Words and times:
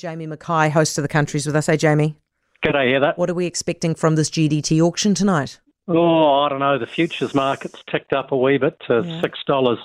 Jamie 0.00 0.26
Mackay, 0.26 0.70
host 0.70 0.96
of 0.96 1.02
the 1.02 1.08
Country's 1.08 1.44
with 1.44 1.54
us. 1.54 1.66
Hey, 1.66 1.76
Jamie. 1.76 2.16
G'day, 2.64 2.94
Heather. 2.94 3.12
What 3.16 3.28
are 3.28 3.34
we 3.34 3.44
expecting 3.44 3.94
from 3.94 4.16
this 4.16 4.30
GDT 4.30 4.80
auction 4.80 5.12
tonight? 5.12 5.60
Oh, 5.88 6.40
I 6.40 6.48
don't 6.48 6.60
know. 6.60 6.78
The 6.78 6.86
futures 6.86 7.34
market's 7.34 7.84
ticked 7.90 8.14
up 8.14 8.32
a 8.32 8.36
wee 8.36 8.56
bit 8.56 8.78
to 8.86 9.02
yeah. 9.04 9.20
six 9.20 9.40
dollars 9.46 9.78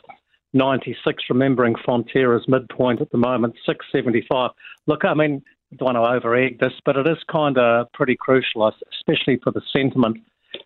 ninety 0.54 0.96
six. 1.04 1.24
Remembering 1.30 1.76
Fonterra's 1.86 2.48
midpoint 2.48 3.02
at 3.02 3.12
the 3.12 3.18
moment, 3.18 3.56
six 3.66 3.86
seventy 3.92 4.26
five. 4.30 4.52
Look, 4.88 5.04
I 5.04 5.14
mean, 5.14 5.44
I 5.74 5.76
don't 5.76 5.94
want 5.94 5.98
to 5.98 6.16
over 6.16 6.34
egg 6.34 6.60
this, 6.60 6.74
but 6.86 6.96
it 6.96 7.08
is 7.08 7.18
kind 7.30 7.58
of 7.58 7.92
pretty 7.92 8.16
crucial, 8.16 8.72
especially 8.94 9.42
for 9.44 9.52
the 9.52 9.62
sentiment 9.74 10.18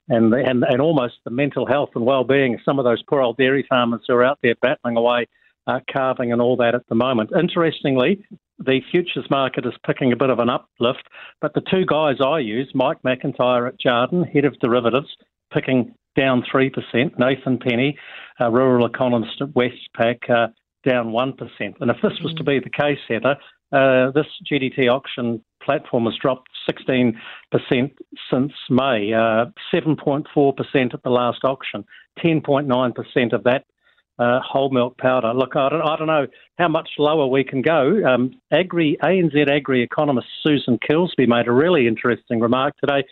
and, 0.10 0.32
and 0.32 0.64
and 0.64 0.80
almost 0.80 1.16
the 1.26 1.32
mental 1.32 1.66
health 1.66 1.90
and 1.96 2.06
well 2.06 2.24
being 2.24 2.54
of 2.54 2.60
some 2.64 2.78
of 2.78 2.86
those 2.86 3.02
poor 3.02 3.22
old 3.22 3.38
dairy 3.38 3.66
farmers 3.68 4.02
who 4.08 4.14
are 4.14 4.24
out 4.24 4.38
there 4.44 4.56
battling 4.62 4.96
away, 4.96 5.28
uh, 5.66 5.80
calving 5.92 6.32
and 6.32 6.40
all 6.40 6.56
that 6.58 6.76
at 6.76 6.86
the 6.88 6.96
moment. 6.96 7.32
Interestingly, 7.36 8.24
the 8.60 8.82
futures 8.92 9.26
market 9.30 9.66
is 9.66 9.74
picking 9.86 10.12
a 10.12 10.18
bit 10.18 10.30
of 10.30 10.40
an 10.40 10.50
uplift, 10.50 11.08
but 11.42 11.54
the 11.54 11.62
two 11.62 11.86
guys 11.86 12.18
I 12.24 12.40
use, 12.40 12.70
Mike 12.74 13.02
McIntyre 13.06 13.68
at 13.68 13.80
Jarden, 13.80 14.30
head 14.32 14.46
of 14.46 14.60
derivatives, 14.60 15.08
picking 15.54 15.96
down 16.16 16.44
3%, 16.54 16.72
Nathan 17.18 17.58
Penny, 17.58 17.98
a 18.40 18.52
rural 18.52 18.86
economist 18.86 19.42
at 19.42 19.50
Westpac, 19.50 20.30
uh, 20.30 20.48
down 20.88 21.12
1%. 21.12 21.34
And 21.80 21.92
if 21.92 21.98
this 22.02 22.20
was 22.24 22.34
to 22.36 22.44
be 22.44 22.60
the 22.60 22.70
case, 22.70 23.00
Heather, 23.08 23.38
uh, 23.72 24.12
this 24.12 24.26
GDT 24.52 24.90
auction 24.90 25.44
platform 25.64 26.06
has 26.06 26.16
dropped 26.22 26.50
16% 26.70 27.14
since 28.32 28.54
May, 28.70 29.14
uh, 29.14 29.46
7.4% 29.74 30.94
at 30.94 31.04
the 31.04 31.10
last 31.10 31.44
auction, 31.44 31.86
10.9% 32.20 33.34
of 33.34 33.44
that 33.44 33.66
uh, 34.20 34.40
whole 34.44 34.70
milk 34.70 34.98
powder. 34.98 35.34
Look, 35.34 35.56
I 35.56 35.70
don't, 35.70 35.82
I 35.82 35.96
don't, 35.96 36.08
know 36.08 36.28
how 36.58 36.68
much 36.68 36.90
lower 36.98 37.26
we 37.26 37.44
can 37.44 37.62
go. 37.62 38.04
Um, 38.06 38.32
Agri 38.52 38.98
ANZ 39.02 39.50
Agri 39.50 39.82
economist 39.82 40.28
Susan 40.44 40.78
Kilsby 40.86 41.26
made 41.26 41.48
a 41.48 41.52
really 41.52 41.88
interesting 41.88 42.40
remark 42.42 42.76
today. 42.78 43.06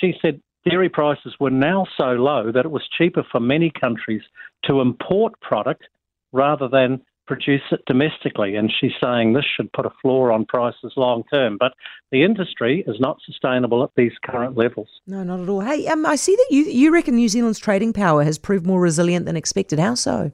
She 0.00 0.14
said 0.20 0.40
dairy 0.68 0.88
prices 0.88 1.34
were 1.38 1.50
now 1.50 1.86
so 1.96 2.10
low 2.10 2.50
that 2.52 2.64
it 2.64 2.70
was 2.70 2.82
cheaper 2.98 3.24
for 3.30 3.40
many 3.40 3.70
countries 3.80 4.22
to 4.64 4.80
import 4.80 5.40
product 5.40 5.84
rather 6.32 6.68
than 6.68 7.00
produce 7.28 7.62
it 7.70 7.84
domestically. 7.86 8.56
And 8.56 8.72
she's 8.80 8.92
saying 9.00 9.34
this 9.34 9.44
should 9.44 9.72
put 9.72 9.86
a 9.86 9.90
floor 10.02 10.32
on 10.32 10.44
prices 10.46 10.94
long 10.96 11.22
term. 11.32 11.56
But 11.60 11.74
the 12.10 12.24
industry 12.24 12.82
is 12.86 12.96
not 12.98 13.18
sustainable 13.24 13.84
at 13.84 13.90
these 13.96 14.12
current 14.24 14.56
levels. 14.56 14.88
No, 15.06 15.22
not 15.22 15.40
at 15.40 15.48
all. 15.48 15.60
Hey, 15.60 15.86
um, 15.86 16.04
I 16.04 16.16
see 16.16 16.34
that 16.34 16.46
you, 16.50 16.64
you 16.64 16.92
reckon 16.92 17.14
New 17.14 17.28
Zealand's 17.28 17.58
trading 17.60 17.92
power 17.92 18.24
has 18.24 18.38
proved 18.38 18.66
more 18.66 18.80
resilient 18.80 19.26
than 19.26 19.36
expected. 19.36 19.78
How 19.78 19.94
so? 19.94 20.32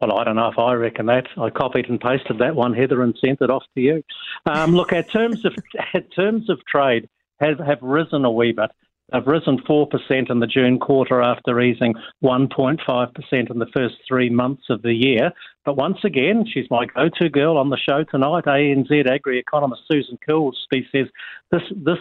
Well, 0.00 0.18
I 0.18 0.24
don't 0.24 0.36
know 0.36 0.48
if 0.48 0.58
I 0.58 0.74
reckon 0.74 1.06
that. 1.06 1.26
I 1.36 1.50
copied 1.50 1.88
and 1.88 2.00
pasted 2.00 2.38
that 2.38 2.54
one, 2.54 2.72
Heather, 2.72 3.02
and 3.02 3.16
sent 3.24 3.40
it 3.40 3.50
off 3.50 3.64
to 3.74 3.80
you. 3.80 4.04
Um, 4.46 4.72
look, 4.74 4.92
our 4.92 5.02
terms 5.02 5.44
of 5.44 5.54
our 5.94 6.00
terms 6.00 6.48
of 6.48 6.64
trade 6.66 7.08
have, 7.40 7.58
have 7.58 7.82
risen 7.82 8.24
a 8.24 8.30
wee 8.30 8.52
bit. 8.52 8.70
They've 9.12 9.26
risen 9.26 9.58
4% 9.58 10.30
in 10.30 10.40
the 10.40 10.46
June 10.46 10.78
quarter 10.78 11.22
after 11.22 11.58
easing 11.60 11.94
1.5% 12.22 13.50
in 13.50 13.58
the 13.58 13.66
first 13.74 13.94
three 14.06 14.28
months 14.28 14.64
of 14.68 14.82
the 14.82 14.92
year. 14.92 15.32
But 15.64 15.78
once 15.78 15.98
again, 16.04 16.44
she's 16.46 16.66
my 16.70 16.84
go 16.84 17.08
to 17.08 17.30
girl 17.30 17.56
on 17.56 17.70
the 17.70 17.78
show 17.78 18.04
tonight. 18.04 18.44
ANZ 18.44 19.10
agri 19.10 19.38
economist 19.38 19.82
Susan 19.90 20.18
Kilsby 20.26 20.86
says 20.92 21.06
this, 21.50 21.62
this 21.74 21.98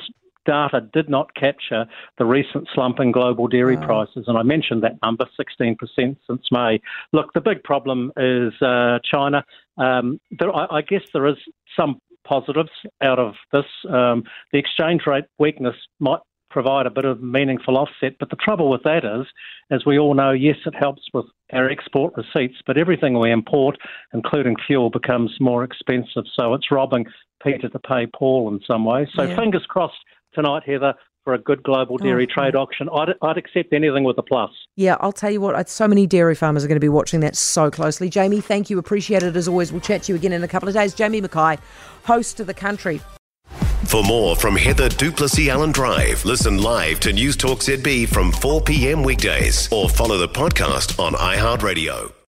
data 0.48 0.82
did 0.94 1.10
not 1.10 1.36
capture 1.36 1.86
the 2.18 2.26
recent 2.26 2.68
slump 2.74 3.00
in 3.00 3.12
global 3.12 3.48
dairy 3.48 3.78
oh. 3.78 3.86
prices. 3.86 4.26
And 4.28 4.38
I 4.38 4.44
mentioned 4.44 4.82
that 4.84 4.98
number, 5.04 5.28
16% 5.40 5.78
since 5.98 6.42
May. 6.52 6.82
Look, 7.14 7.34
the 7.34 7.42
big 7.42 7.64
problem 7.64 8.12
is 8.18 8.54
uh, 8.62 8.98
China. 9.04 9.44
Um, 9.78 10.20
there, 10.32 10.56
I, 10.56 10.78
I, 10.78 10.82
guess 10.82 11.04
there 11.14 11.28
is 11.28 11.38
some 11.76 12.00
positives 12.26 12.72
out 13.02 13.20
of 13.20 13.36
this. 13.52 13.66
Um, 13.88 14.24
the 14.52 14.58
exchange 14.58 15.02
rate 15.06 15.26
weakness 15.38 15.76
might 16.00 16.22
provide 16.50 16.86
a 16.86 16.90
bit 16.90 17.06
of 17.06 17.22
meaningful 17.22 17.78
offset. 17.78 18.18
But 18.20 18.30
the 18.30 18.36
trouble 18.38 18.70
with 18.70 18.84
that 18.84 19.04
is, 19.04 19.28
as 19.70 19.86
we 19.86 20.00
all 20.00 20.14
know, 20.14 20.32
yes, 20.32 20.56
it 20.66 20.74
helps 20.74 21.04
with 21.14 21.26
our 21.54 21.70
export 21.70 22.14
receipts, 22.16 22.58
but 22.66 22.78
everything 22.78 23.20
we 23.20 23.32
import, 23.32 23.78
including 24.14 24.56
fuel, 24.66 24.90
becomes 24.90 25.36
more 25.40 25.64
expensive. 25.64 26.24
So 26.36 26.54
it's 26.54 26.72
robbing 26.72 27.06
Peter 27.44 27.70
to 27.70 27.80
pay 27.80 28.08
Paul 28.08 28.52
in 28.54 28.60
some 28.66 28.86
ways. 28.86 29.08
So 29.16 29.24
yeah. 29.24 29.36
fingers 29.36 29.66
crossed 29.68 30.00
tonight, 30.38 30.64
Heather, 30.66 30.94
for 31.24 31.34
a 31.34 31.38
good 31.38 31.62
global 31.64 31.98
dairy 31.98 32.28
oh, 32.30 32.34
trade 32.34 32.56
auction. 32.56 32.88
I'd, 32.94 33.10
I'd, 33.22 33.38
accept 33.38 33.74
anything 33.74 34.04
with 34.04 34.18
a 34.18 34.24
plus. 34.24 34.52
Yeah, 34.76 34.96
I'll 35.02 35.12
tell 35.12 35.32
you 35.32 35.42
what, 35.42 35.56
uh, 35.56 35.64
so 35.66 35.88
many 35.88 36.08
dairy 36.08 36.36
farmers 36.36 36.64
are 36.64 36.68
going 36.68 36.78
to 36.78 36.80
be 36.80 36.88
watching 36.88 37.20
that 37.22 37.36
so 37.36 37.70
closely. 37.70 38.08
Jamie, 38.08 38.40
thank 38.40 38.70
you. 38.70 38.78
Appreciate 38.78 39.24
it 39.24 39.36
as 39.36 39.48
always. 39.48 39.74
We'll 39.74 39.82
chat 39.82 40.04
to 40.04 40.14
you 40.14 40.16
again 40.16 40.32
in 40.32 40.44
a 40.44 40.48
couple 40.48 40.70
of 40.70 40.76
days. 40.76 40.94
Jamie 40.94 41.20
Mackay, 41.20 41.58
host 42.04 42.40
of 42.40 42.48
the 42.48 42.54
country. 42.54 43.02
For 43.86 44.04
more 44.04 44.36
from 44.36 44.56
Heather 44.56 44.90
du 44.90 45.12
Plessis-Allen 45.12 45.72
Drive, 45.72 46.24
listen 46.24 46.62
live 46.62 47.00
to 47.02 47.12
News 47.12 47.36
Talk 47.36 47.60
ZB 47.60 48.08
from 48.08 48.32
4 48.32 48.62
p.m. 48.62 49.04
weekdays 49.04 49.72
or 49.72 49.90
follow 49.90 50.18
the 50.18 50.30
podcast 50.30 51.00
on 51.00 51.14
iHeartRadio. 51.14 52.17